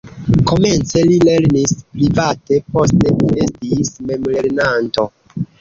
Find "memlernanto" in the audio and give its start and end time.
4.09-5.07